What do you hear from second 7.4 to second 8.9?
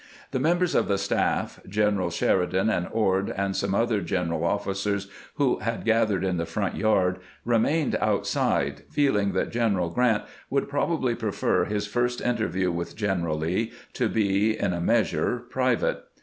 remained outside,